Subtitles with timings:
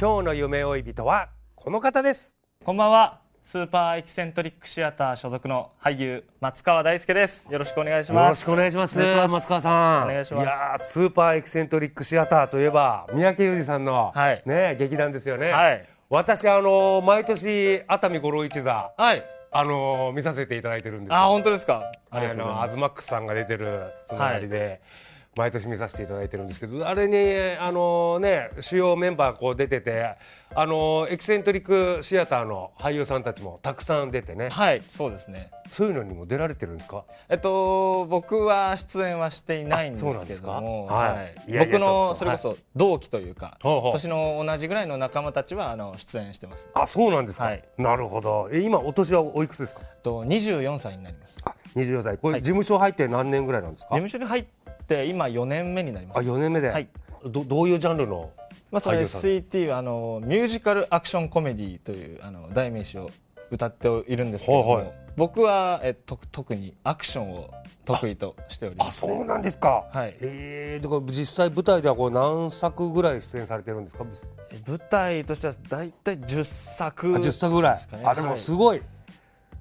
[0.00, 3.20] 今日の夢追い人はこの方ですこんばんは。
[3.44, 7.52] スーパーエキセントリックシアター所属の俳優松川大輔です。
[7.52, 8.24] よろしくお願いします。
[8.24, 19.22] よろしくお願いしますお願いします松川さんお願いしますいやースーパーエキセントリックシアターといえば三宅裕司さんの、はいね劇団ですよね、はい私あの毎年熱海五郎一座はい。
[19.52, 21.92] あの見させていただいてるんですよあ、本当ですか。
[22.08, 22.20] あ。
[22.20, 24.80] のアズマックスさんが出てるつながりで、
[25.36, 30.16] 毎年見させていただいてるんですけどあれにあのね主要メンバーこう出てて
[30.54, 34.48] あのエキセントリックシアターの俳優さんたちもたくさん出てね。
[34.50, 35.52] はい、そうですね。
[35.68, 37.04] そういうのにも出られてるんですか？
[37.28, 41.56] えっと僕は出演はしていないんですけども、はい。
[41.56, 43.58] 僕のそれこそ同期というか、
[43.92, 46.68] 年の同じぐらいの仲間たちはあの出演してます。
[46.74, 47.62] あそうなんですか、はい。
[47.78, 48.48] なるほど。
[48.52, 49.82] え今お年はおいくつですか？
[49.84, 51.36] えっと24歳になります。
[51.44, 52.18] あ24歳。
[52.18, 52.42] これ、はい。
[52.42, 54.44] 事務所入って何年ぐらいなんです事か務所に入っ
[54.90, 56.18] て今4年目になります。
[56.18, 56.88] あ4年目で、はい。
[57.26, 58.30] どどういうジャンルの
[58.70, 63.10] まあ、それ SET はあのミュージカルアクションコメディというあの代名詞を
[63.50, 64.94] 歌っているんですけども、はいはい。
[65.16, 67.50] 僕はえと特にアクションを
[67.84, 69.00] 得意としておりあます。
[69.00, 69.84] そうなんですか。
[69.92, 70.16] はい。
[70.20, 74.04] えー、だから実際舞台ではこう何作ぐらい出演されてるんですか？
[74.66, 78.02] 舞台としてはだいたい10作あ10作ぐらい、ですかね。
[78.06, 78.88] あでもはいすごい、まあ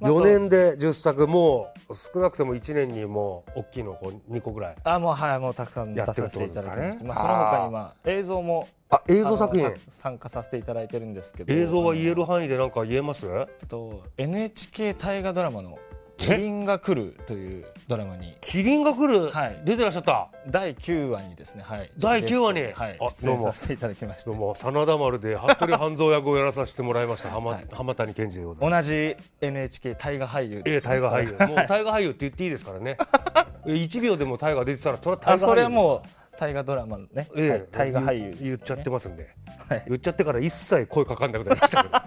[0.01, 4.75] 4年で10作もう少なくとも1年にもう大きいのこう2個ぐらい。
[4.83, 9.73] あもうはいもうたくさん出させていただきまして、ってまあ、その他にまあ映像もあ映像作品。
[9.89, 11.53] 参加させていただいてるんですけど。
[11.53, 13.27] 映像は言えるる範囲で何か言えます？
[13.27, 15.79] えっと NHK 大河ドラマの
[16.19, 18.35] キリンが来るというドラマに。
[18.41, 19.61] キリンが来る、はい。
[19.63, 20.29] 出てらっしゃった。
[20.47, 22.61] 第9話にですね、はい、第9話に？
[22.73, 22.97] はい。
[22.99, 24.53] あ、出演させていただきましたどうも。
[24.53, 27.29] 真田丸で服部半蔵役をやらさせてもらいました。
[27.29, 27.67] 浜,、はい。
[27.71, 28.89] 浜谷健二でございます。
[28.89, 30.61] 同じ NHK 大河俳優。
[30.65, 31.47] ええ大河俳優。
[31.47, 32.97] もう大河俳優って言っていいですからね。
[33.65, 38.35] 1秒でも大河出てたらそれは大河俳優はもう大河ドラマのね、ええはい大河俳優ね。
[38.39, 39.35] 言言っちゃってますんで、
[39.67, 39.83] はい。
[39.89, 41.99] 言っちゃってから一切声かかんなくなりましたけど。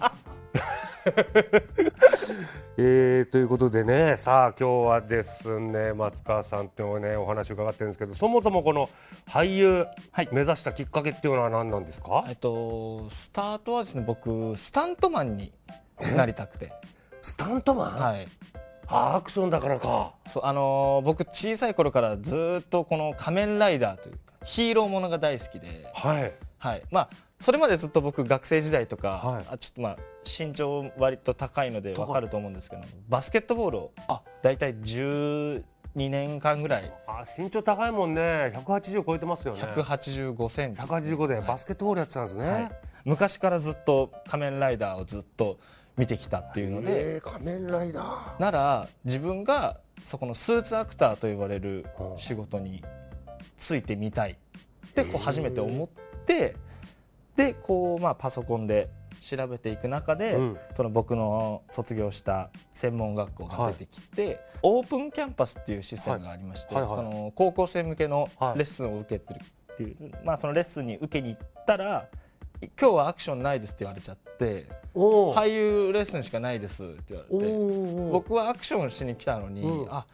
[2.79, 8.89] えー、ということでねさあ今日はですね松川さんとねお話伺ってるんですけどそもそもこの
[9.29, 10.29] 俳優はい。
[10.33, 15.53] 目指したきっかけっていうのは何なんですか、えっとスタートはですね僕スタントマンに
[16.17, 16.73] なりたくて。
[17.21, 18.27] スタントマン、はい。
[18.55, 18.59] あ
[18.93, 20.13] アクションだからか。
[20.27, 25.91] そうあのー僕小さい頃からずーっとこの仮面ライダーというかヒーローものが大好きで。
[25.95, 26.33] はい。
[26.59, 26.83] はい。
[26.91, 27.11] まあ
[27.41, 29.45] それまでずっと僕学生時代とか、はい。
[29.51, 34.23] あちょっとまあ身長割と高いので分かると思うんですけどバスケットボールをあ。
[34.43, 35.63] 大体12
[35.95, 36.93] 年間ぐらい。
[37.07, 38.53] あ身長高いもんね。
[38.55, 39.63] 180超えてますよね。
[39.63, 40.83] 185センチ。
[40.83, 41.47] 185ではい。
[41.47, 42.71] バスケットボールやってたんですね、はい。
[43.05, 45.59] 昔からずっと仮面ライダーをずっと
[45.97, 48.41] 見てきたっていうので、えー仮面ライダー。
[48.41, 52.83] なら自分がそこのスーツアクターと呼ばれるうん仕事に
[53.59, 54.33] ついてみたい
[54.87, 55.89] ってこう初めて思っ
[56.27, 56.57] て
[57.37, 58.89] でこうまあパソコンで
[59.21, 60.59] 調べていく中で、うん。
[60.75, 67.13] その僕の卒業した専門学校が出てきて、オープンキャンパスっていうシステムがありまして、はいはいはい。
[67.15, 68.59] その高校生向けのはい。
[68.59, 69.41] レッスンを受けてる
[69.75, 72.09] っていう、まあ、そのレッスンに受けに行ったら
[72.81, 78.11] 今日はアクションないですって言われちゃって俳優レッスンしかないですって言われて。
[78.11, 79.93] 僕はアクションしに来たのに、うん。
[79.93, 80.07] あ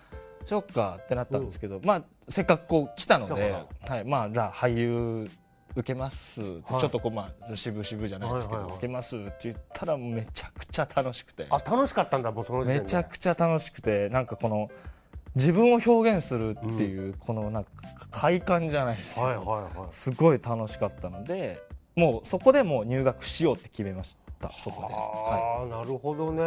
[0.47, 3.55] そっかってなったんですけど、まあせっかくこう来たので
[3.87, 5.29] はい、まあじゃあ俳優
[5.77, 6.81] 受けますって、はい。
[6.81, 11.47] ちょっとこうまあ渋々じゃないですけど、はいはいはい受けますって言ったらめちゃくちゃ楽しくて。
[11.51, 12.81] あ楽しかったんだもうその時点で。
[12.83, 14.71] めちゃくちゃ楽しくてなんかこの
[15.35, 17.71] 自分を表現するっていう、このなんか
[18.11, 19.47] 快感じゃないですけど、はいはい
[19.79, 19.89] はい。
[19.91, 21.63] すごい楽しかったので
[21.99, 24.51] もうそこでもう入学しようって決めました。
[24.63, 24.95] そこで。
[24.95, 25.69] はい。
[25.69, 26.43] なるほどね、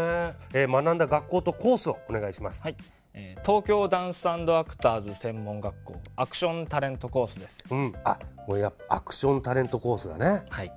[0.54, 2.76] えー、学んだ学校とコースをお願いします、はい。
[3.14, 7.58] えー東京ダンスアクターズ専門学校アクションタレントコースです。
[7.70, 8.18] うん、あ
[8.48, 10.46] もうやアクションタレントコースだね。
[10.50, 10.72] はい。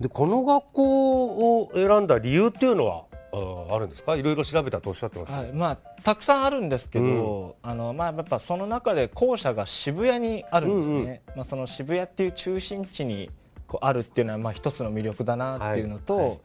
[0.00, 4.16] でこの学校を選んだ理由っていうのはああるんですか？
[4.16, 5.52] いろいろ調べたとおっしゃってました、はい。
[5.52, 13.30] まあ、たくさんあるんですけど、あのまあ、やっぱその中で校舎が渋谷にあるんですね、まあ、その渋谷っていう中心地に
[13.66, 16.38] こうあるっていうのはまあ一つの魅力だなっていうのと、はいはい。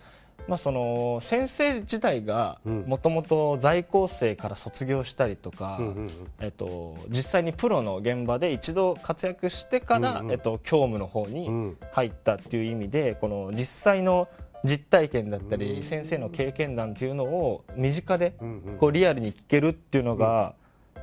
[0.47, 2.83] まあ、その先生自体がうん。
[2.87, 10.31] もともと在校生から卒業したりとか、うんえっと、実際にプロの現場で一度活躍してから、うんうん。
[10.31, 11.77] えっと、教務の方うにん。
[11.91, 14.27] 入ったっていう意味でこの実際の
[14.63, 15.61] 実体験だったうん。
[15.61, 18.33] り先生の経験談っていうのを身近で
[18.79, 20.55] こうリアルに聞けるっていうのが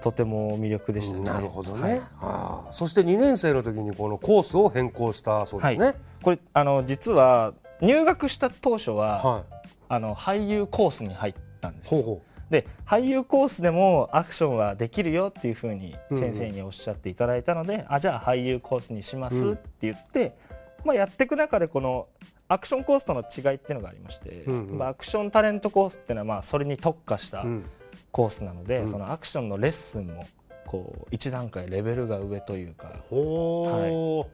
[0.02, 1.24] とても魅力でしたね。
[1.24, 1.98] なるほどね、はい。
[2.20, 2.72] ああ。
[2.72, 9.44] そして2年生の時にこのコースを変更したそうですね、これあの実は入学した当初は、はい。
[9.88, 19.52] あの俳優コースに入ったんですほうほで俳優コースでもアクションはできるよっていうふうにうんうん先生におっしゃっていただいたので、あじゃあ俳優コースにしますうん。
[19.54, 20.36] って言って、
[20.84, 22.06] まあ、やっていく中でこの
[22.48, 24.78] アクションコースとの違いっていうのがありまして、うんうん。
[24.78, 27.64] まあアクションタレントコースっていうのはまあそれに特化したう、うん
[28.12, 28.90] コースなので、うん。
[28.90, 30.26] そのアクションのレッスンも
[30.66, 34.28] こう一段階レベルが上というかほ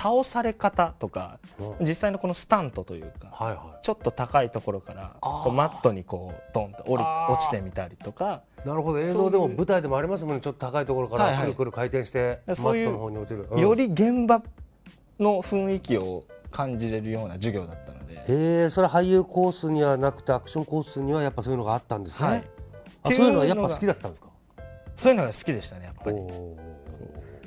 [0.00, 1.86] 倒され方とかう、うん。
[1.86, 8.42] 実際のこのスタントというかはいはちょっと高いところからこうマットにこうドンと降り落ちてみたりとか。
[8.64, 8.98] いなるほど。
[8.98, 10.40] 映像でも舞台でもありますもんね。
[10.40, 11.36] ちょっと高いところかはいはい。
[11.36, 13.60] らくるくる回転して、マットの方に落ちる、うん。
[13.60, 14.42] より現場
[15.20, 18.24] の雰囲気を感じれるような授業だったので、へ
[18.64, 22.44] えそれ俳優コースにはなくてアクションコースにはやっぱそういうのがあったんですね、はい
[23.02, 24.28] あそういうのはやっぱ好きだったんですか？
[24.96, 26.18] そういうのが好きでしたねやっぱり。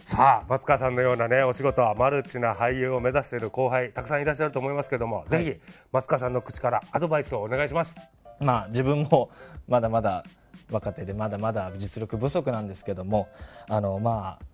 [0.04, 5.56] さあ松川さんのようなねお仕事はマルチな俳優を目指している後輩たくさんいらっしゃると思いますけども、ぜひ
[5.92, 8.00] 松川さんの口からアドバイスをお願いします。
[8.40, 9.30] まあ自分も
[9.68, 10.26] まだまだ
[10.72, 13.30] 若手でまだまだ実力不足なんですけども
[13.70, 14.46] あのまあ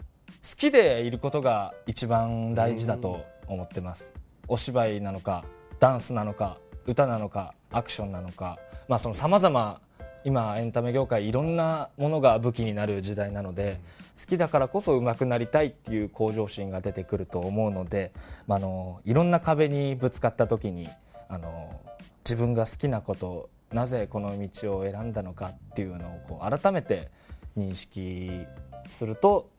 [0.48, 4.12] 好きでいることが一番大事だと思ってます。
[4.50, 5.46] お芝居なのか
[5.80, 8.60] ダンスなのか歌なのかアクションなのか
[8.90, 9.82] まあその様々
[10.28, 13.80] 今エンタメ業界いろんなものが武器になる時代なので
[14.20, 18.12] 好きだからこそ上手くなりたいっていう向上心が出てくると思うので、
[18.46, 20.90] まあ、あのいろんな壁にぶつかった時に
[21.30, 21.80] あの
[22.26, 27.10] 自分が好きなことなぜこの道を選んだのかっていうのをこう改めて
[27.58, 28.46] 認識
[28.90, 29.50] すると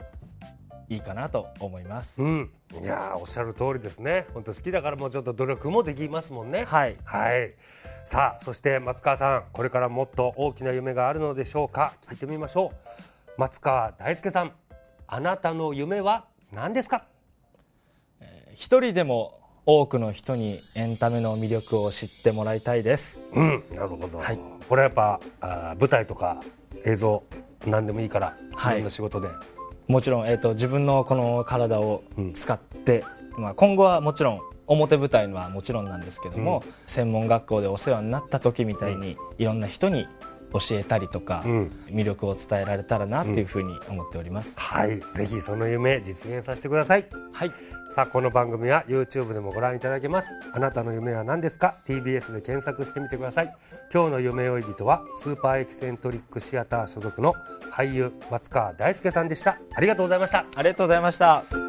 [0.89, 2.21] いいかなと思います。
[2.21, 2.51] うん。
[2.81, 4.25] いやーおっしゃる通りですね。
[4.33, 6.65] 本当好きだからもうちょっと努力もできますもんね。
[6.65, 6.97] はい。
[7.03, 7.53] はい。
[8.05, 11.93] さあそして松川さんこれからもっと大きな夢があるのでしょうか？
[12.01, 13.31] 聞いてみましょう。
[13.37, 14.51] 松川大輔さん
[15.07, 17.05] あなたの夢は何ですか？
[18.55, 23.21] 一人でも多くの人にエンタメの魅力を知ってもらいたいです。
[23.33, 24.39] うんなるほど、はい。
[24.67, 26.41] これはやっぱあー舞台とか
[26.83, 27.23] 映像
[27.67, 28.73] 何でもいいから、はい。
[28.73, 29.27] いろんな仕事で
[29.89, 32.33] もちろん、えー、と自分のこの体をうん。
[32.33, 33.03] 使って、
[33.37, 40.07] まあ、今後はもちろん表舞台はもちろんなんですけども、専門学校でお世話になった時みたいにいろんな人に
[40.53, 41.71] 教えたりとか、うん。
[41.87, 44.53] 魅力を伝えられたらなっていうふうに思っております。
[44.57, 44.99] はい。
[45.13, 47.05] ぜひその夢実現させてください。
[47.33, 47.51] はい。
[47.91, 50.37] さあこの番組は YouTube でもご覧いただけます。
[50.53, 53.53] あなたの夢は何ですか？TBS で検索してみてください。
[53.93, 57.33] 今日の夢追い人はスーパーエキセントリックシアター所属の
[57.71, 59.57] 俳優松川大祐さんでした。
[59.73, 60.45] ありがとうございました。
[60.55, 61.68] ありがとうございました。